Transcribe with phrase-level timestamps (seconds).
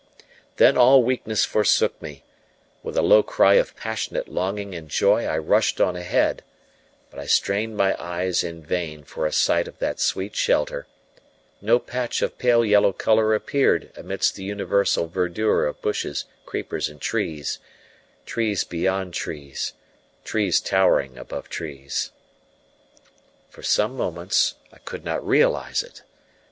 [0.55, 2.23] Then all weakness forsook me;
[2.81, 6.43] with a low cry of passionate longing and joy I rushed on ahead;
[7.11, 10.87] but I strained my eyes in vain for a sight of that sweet shelter;
[11.61, 16.99] no patch of pale yellow colour appeared amidst the universal verdure of bushes, creepers, and
[16.99, 17.59] trees
[18.25, 19.73] trees beyond trees,
[20.25, 22.09] trees towering above trees.
[23.51, 26.01] For some moments I could not realize it.